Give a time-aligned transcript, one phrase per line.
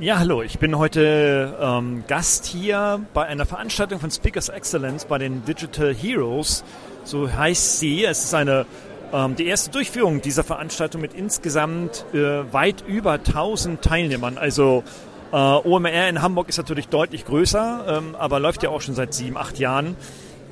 [0.00, 5.18] Ja, hallo, ich bin heute ähm, Gast hier bei einer Veranstaltung von Speakers Excellence bei
[5.18, 6.64] den Digital Heroes.
[7.04, 8.06] So heißt sie.
[8.06, 8.64] Es ist eine
[9.12, 14.38] ähm, die erste Durchführung dieser Veranstaltung mit insgesamt äh, weit über 1000 Teilnehmern.
[14.38, 14.84] Also
[15.32, 19.12] äh, OMR in Hamburg ist natürlich deutlich größer, ähm, aber läuft ja auch schon seit
[19.12, 19.96] sieben, acht Jahren.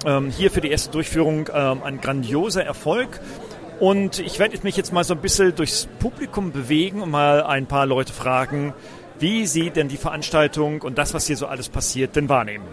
[0.05, 3.19] Ähm, hier für die erste Durchführung ähm, ein grandioser Erfolg.
[3.81, 7.67] Und ich werde mich jetzt mal so ein bisschen durchs Publikum bewegen und mal ein
[7.67, 8.75] paar Leute fragen,
[9.21, 12.67] wie sie denn die Veranstaltung und das, was hier so alles passiert, denn wahrnehmen.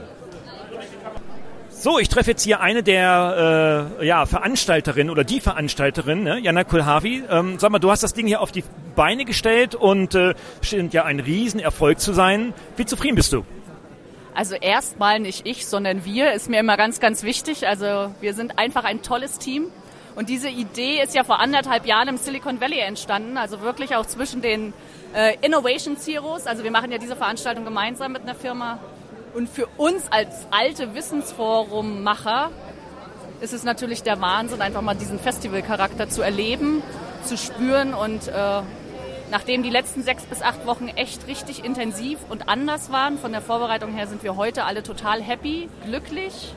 [1.86, 6.40] So, ich treffe jetzt hier eine der äh, ja, Veranstalterinnen oder die Veranstalterin, ne?
[6.40, 7.24] Jana Kulhavi.
[7.30, 8.64] Ähm, sag mal, du hast das Ding hier auf die
[8.96, 12.56] Beine gestellt und äh, scheint ja ein Riesenerfolg zu sein.
[12.76, 13.46] Wie zufrieden bist du?
[14.34, 17.68] Also erstmal nicht ich, sondern wir, ist mir immer ganz, ganz wichtig.
[17.68, 19.68] Also wir sind einfach ein tolles Team.
[20.16, 24.06] Und diese Idee ist ja vor anderthalb Jahren im Silicon Valley entstanden, also wirklich auch
[24.06, 24.74] zwischen den
[25.16, 26.46] äh, Innovation Heroes.
[26.46, 28.80] Also wir machen ja diese Veranstaltung gemeinsam mit einer Firma.
[29.34, 32.52] Und für uns als alte Wissensforum-Macher
[33.42, 36.82] ist es natürlich der Wahnsinn, einfach mal diesen Festivalcharakter zu erleben,
[37.26, 38.62] zu spüren und äh,
[39.32, 43.42] nachdem die letzten sechs bis acht Wochen echt richtig intensiv und anders waren, von der
[43.42, 46.56] Vorbereitung her sind wir heute alle total happy, glücklich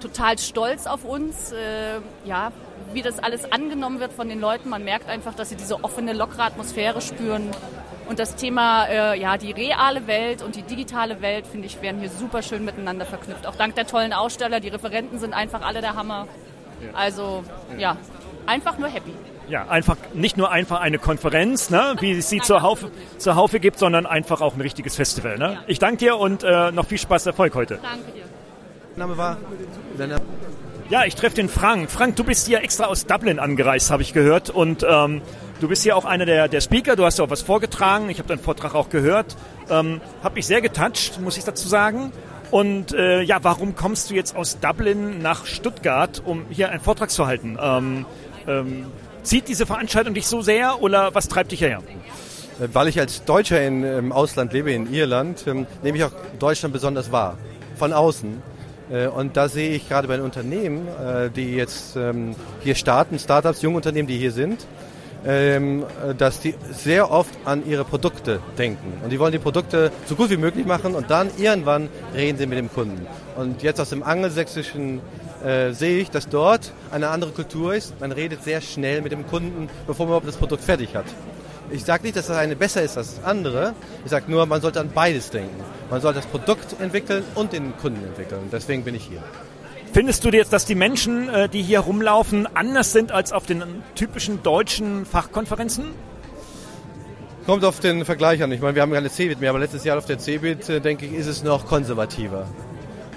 [0.00, 2.52] total stolz auf uns, äh, ja,
[2.92, 4.68] wie das alles angenommen wird von den Leuten.
[4.68, 7.50] Man merkt einfach, dass sie diese offene, lockere Atmosphäre spüren.
[8.08, 12.00] Und das Thema, äh, ja, die reale Welt und die digitale Welt, finde ich, werden
[12.00, 13.46] hier super schön miteinander verknüpft.
[13.46, 16.26] Auch dank der tollen Aussteller, die Referenten sind einfach alle der Hammer.
[16.92, 17.42] Also,
[17.78, 17.96] ja,
[18.46, 19.12] einfach nur happy.
[19.48, 23.60] Ja, einfach nicht nur einfach eine Konferenz, ne, wie es sie zur Haufe, zur Haufe
[23.60, 25.38] gibt, sondern einfach auch ein richtiges Festival.
[25.38, 25.58] Ne?
[25.68, 27.78] Ich danke dir und äh, noch viel Spaß, Erfolg heute.
[27.80, 28.24] Danke dir.
[28.96, 29.36] Name war?
[30.88, 31.90] Ja, ich treffe den Frank.
[31.90, 34.50] Frank, du bist hier extra aus Dublin angereist, habe ich gehört.
[34.50, 35.20] Und ähm,
[35.60, 36.94] du bist hier auch einer der, der Speaker.
[36.94, 38.08] Du hast ja auch was vorgetragen.
[38.08, 39.36] Ich habe deinen Vortrag auch gehört.
[39.68, 42.12] Ähm, habe mich sehr getoucht, muss ich dazu sagen.
[42.52, 47.10] Und äh, ja, warum kommst du jetzt aus Dublin nach Stuttgart, um hier einen Vortrag
[47.10, 47.58] zu halten?
[47.60, 48.06] Ähm,
[48.46, 48.86] ähm,
[49.24, 51.82] zieht diese Veranstaltung dich so sehr oder was treibt dich hierher?
[52.60, 56.12] Äh, weil ich als Deutscher in, im Ausland lebe, in Irland, ähm, nehme ich auch
[56.38, 57.38] Deutschland besonders wahr.
[57.74, 58.40] Von außen.
[58.90, 63.18] Äh, und da sehe ich gerade bei den Unternehmen, äh, die jetzt ähm, hier starten,
[63.18, 64.66] Startups, junge Unternehmen, die hier sind,
[65.24, 65.84] ähm,
[66.18, 69.00] dass die sehr oft an ihre Produkte denken.
[69.02, 72.46] Und die wollen die Produkte so gut wie möglich machen und dann irgendwann reden sie
[72.46, 73.06] mit dem Kunden.
[73.36, 75.00] Und jetzt aus dem Angelsächsischen
[75.44, 77.98] äh, sehe ich, dass dort eine andere Kultur ist.
[78.00, 81.06] Man redet sehr schnell mit dem Kunden, bevor man überhaupt das Produkt fertig hat.
[81.70, 83.74] Ich sage nicht, dass das eine besser ist als das andere.
[84.04, 85.56] Ich sage nur, man sollte an beides denken.
[85.90, 88.48] Man soll das Produkt entwickeln und den Kunden entwickeln.
[88.52, 89.22] Deswegen bin ich hier.
[89.92, 93.64] Findest du jetzt, dass die Menschen, äh, die hier rumlaufen, anders sind als auf den
[93.94, 95.86] typischen deutschen Fachkonferenzen?
[97.46, 98.52] Kommt auf den Vergleich an.
[98.52, 101.06] Ich meine, wir haben keine CeBIT mehr, aber letztes Jahr auf der CeBIT, äh, denke
[101.06, 102.46] ich, ist es noch konservativer,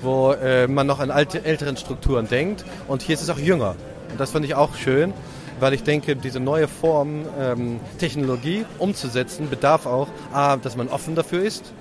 [0.02, 2.66] wo äh, man noch an alte, älteren Strukturen denkt.
[2.88, 3.76] Und hier ist es auch jünger.
[4.12, 5.14] Und das fand ich auch schön
[5.60, 11.16] weil ich denke, diese neue Form ähm, Technologie umzusetzen bedarf auch, A, dass man offen
[11.16, 11.74] dafür ist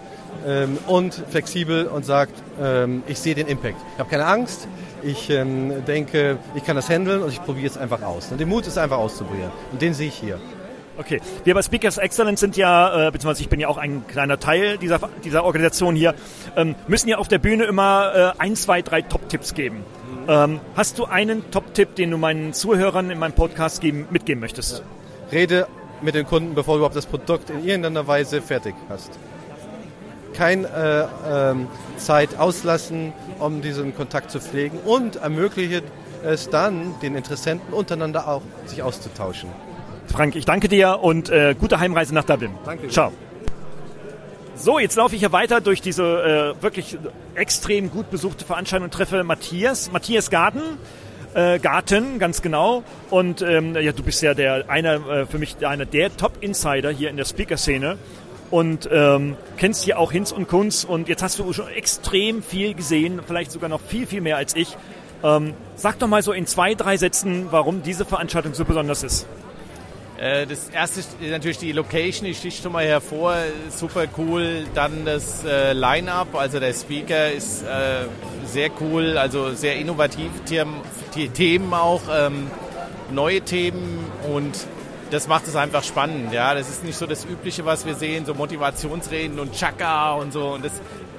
[0.46, 3.76] ähm, und flexibel und sagt, ähm, ich sehe den Impact.
[3.94, 4.68] Ich habe keine Angst,
[5.02, 8.30] ich ähm, denke, ich kann das handeln und ich probiere es einfach aus.
[8.30, 10.38] Und der Mut ist einfach auszuprobieren und den sehe ich hier.
[10.98, 14.40] Okay, wir bei Speakers Excellence sind ja, äh, beziehungsweise ich bin ja auch ein kleiner
[14.40, 16.14] Teil dieser, dieser Organisation hier,
[16.56, 19.84] ähm, müssen ja auf der Bühne immer äh, ein, zwei, drei Top-Tipps geben.
[20.28, 24.82] Ähm, hast du einen Top-Tipp, den du meinen Zuhörern in meinem Podcast geben, mitgeben möchtest?
[25.32, 25.66] Rede
[26.02, 29.18] mit den Kunden, bevor du überhaupt das Produkt in irgendeiner Weise fertig hast.
[30.34, 35.82] Kein äh, ähm, Zeit auslassen, um diesen Kontakt zu pflegen und ermögliche
[36.24, 39.48] es dann den Interessenten untereinander auch sich auszutauschen.
[40.06, 42.50] Frank, ich danke dir und äh, gute Heimreise nach Dublin.
[42.64, 42.88] Danke.
[42.88, 43.12] Ciao.
[44.60, 46.98] So, jetzt laufe ich hier weiter durch diese äh, wirklich
[47.36, 50.60] extrem gut besuchte Veranstaltung und treffe Matthias, Matthias Garten.
[51.34, 52.82] Äh, Garten, ganz genau.
[53.08, 57.08] Und ähm, ja, du bist ja der einer äh, für mich einer der Top-Insider hier
[57.08, 57.98] in der Speaker-Szene
[58.50, 62.74] und ähm, kennst hier auch Hinz und Kunz und jetzt hast du schon extrem viel
[62.74, 64.76] gesehen, vielleicht sogar noch viel, viel mehr als ich.
[65.22, 69.24] Ähm, sag doch mal so in zwei, drei Sätzen, warum diese Veranstaltung so besonders ist.
[70.18, 73.36] Äh, das erste ist natürlich die Location, die sticht schon mal hervor,
[73.70, 74.66] super cool.
[74.74, 78.06] Dann das äh, Line-up, also der Speaker ist äh,
[78.44, 82.50] sehr cool, also sehr innovativ, Themen auch, ähm,
[83.12, 84.04] neue Themen.
[84.34, 84.66] Und
[85.10, 86.32] das macht es einfach spannend.
[86.32, 90.32] Ja, das ist nicht so das Übliche, was wir sehen, so Motivationsreden und Chaka und
[90.32, 90.48] so.
[90.48, 90.72] Und das,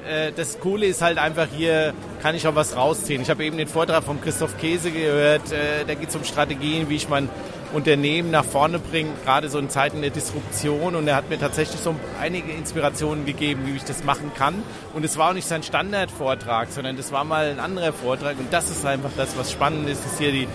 [0.10, 3.22] äh, das Coole ist halt einfach hier kann ich auch was rausziehen.
[3.22, 6.90] Ich habe eben den Vortrag von Christoph Käse gehört, äh, da geht es um Strategien,
[6.90, 7.30] wie ich mein
[7.72, 10.96] Unternehmen nach vorne bringe, gerade so in Zeiten der Disruption.
[10.96, 14.64] Und er hat mir tatsächlich so einige Inspirationen gegeben, wie ich das machen kann.
[14.94, 18.40] Und es war auch nicht sein Standardvortrag, sondern das war mal ein anderer Vortrag.
[18.40, 20.48] Und das ist einfach das, was spannend ist, dass hier die,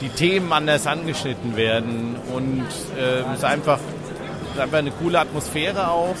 [0.00, 2.16] die Themen anders angeschnitten werden.
[2.34, 2.66] Und
[2.98, 3.78] äh, es ist einfach,
[4.54, 6.16] ist einfach eine coole Atmosphäre auch.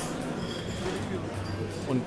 [1.88, 2.02] Und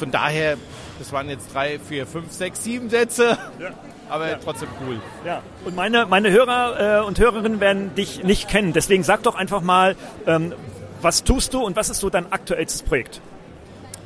[0.00, 0.56] von daher
[1.00, 3.38] das waren jetzt drei, vier, fünf, sechs, sieben Sätze.
[3.58, 3.70] Ja.
[4.10, 4.38] Aber ja.
[4.42, 5.00] trotzdem cool.
[5.24, 8.74] Ja, und meine, meine Hörer äh, und Hörerinnen werden dich nicht kennen.
[8.74, 10.52] Deswegen sag doch einfach mal, ähm,
[11.00, 13.22] was tust du und was ist so dein aktuellstes Projekt?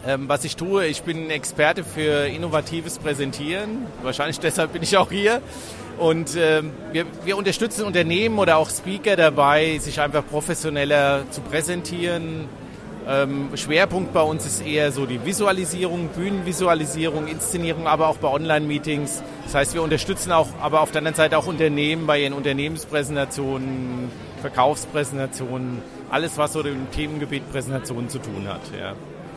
[0.06, 3.86] Ähm, was ich tue, ich bin Experte für innovatives Präsentieren.
[4.02, 5.40] Wahrscheinlich deshalb bin ich auch hier.
[5.98, 12.48] Und ähm, wir, wir unterstützen Unternehmen oder auch Speaker dabei, sich einfach professioneller zu präsentieren,
[13.06, 19.22] ähm, Schwerpunkt bei uns ist eher so die Visualisierung, Bühnenvisualisierung, Inszenierung, aber auch bei Online-Meetings.
[19.44, 24.10] Das heißt, wir unterstützen auch, aber auf der anderen Seite auch Unternehmen bei ihren Unternehmenspräsentationen,
[24.40, 28.62] Verkaufspräsentationen, alles, was so dem Themengebiet Präsentationen zu tun hat.
[28.78, 28.94] Ja.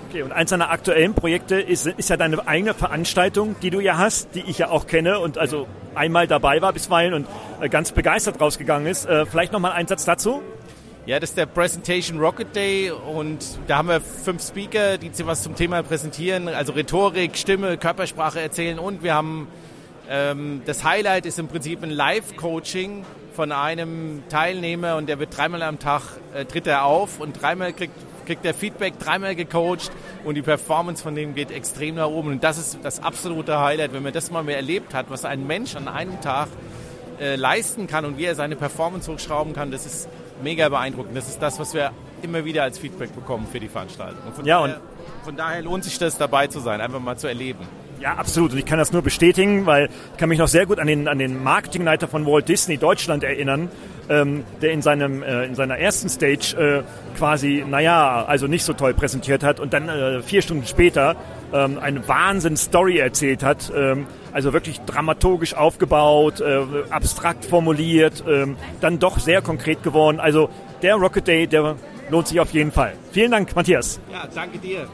[0.09, 3.97] Okay, und eins deiner aktuellen Projekte ist, ist ja deine eigene Veranstaltung, die du ja
[3.97, 7.27] hast, die ich ja auch kenne und also einmal dabei war bisweilen und
[7.59, 9.05] äh, ganz begeistert rausgegangen ist.
[9.05, 10.41] Äh, vielleicht nochmal einen Satz dazu?
[11.07, 15.41] Ja, das ist der Presentation Rocket Day und da haben wir fünf Speaker, die was
[15.41, 19.47] zum Thema präsentieren, also Rhetorik, Stimme, Körpersprache erzählen und wir haben
[20.09, 25.63] ähm, das Highlight ist im Prinzip ein Live-Coaching von einem Teilnehmer und der wird dreimal
[25.63, 26.01] am Tag
[26.33, 27.93] äh, tritt er auf und dreimal kriegt
[28.25, 29.89] kriegt er Feedback, dreimal gecoacht
[30.25, 32.31] und die Performance von dem geht extrem nach oben.
[32.31, 35.47] Und das ist das absolute Highlight, wenn man das mal mehr erlebt hat, was ein
[35.47, 36.49] Mensch an einem Tag
[37.21, 40.09] äh, leisten kann und wie er seine Performance hochschrauben kann, das ist
[40.43, 41.15] mega beeindruckend.
[41.15, 41.91] Das ist das, was wir
[42.21, 44.21] immer wieder als Feedback bekommen für die Veranstaltung.
[44.25, 44.81] Und von, ja, daher, und
[45.23, 47.59] von daher lohnt sich das, dabei zu sein, einfach mal zu erleben.
[47.99, 48.51] Ja, absolut.
[48.51, 51.07] Und ich kann das nur bestätigen, weil ich kann mich noch sehr gut an den,
[51.07, 53.69] an den Marketingleiter von Walt Disney Deutschland erinnern,
[54.09, 58.73] ähm, der in, seinem, äh, in seiner ersten Stage äh, quasi, naja, also nicht so
[58.73, 61.15] toll präsentiert hat und dann äh, vier Stunden später
[61.53, 63.71] ähm, eine Wahnsinn-Story erzählt hat.
[63.75, 66.59] Ähm, also wirklich dramaturgisch aufgebaut, äh,
[66.89, 68.45] abstrakt formuliert, äh,
[68.81, 70.19] dann doch sehr konkret geworden.
[70.19, 70.49] Also
[70.81, 71.75] der Rocket Day, der
[72.09, 72.93] lohnt sich auf jeden Fall.
[73.11, 73.99] Vielen Dank, Matthias.
[74.11, 74.87] Ja, danke dir.